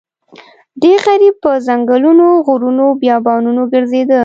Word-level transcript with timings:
دی 0.81 0.93
غریب 1.05 1.35
په 1.43 1.51
ځنګلونو 1.67 2.27
غرونو 2.45 2.85
بیابانونو 3.01 3.63
ګرځېده. 3.73 4.19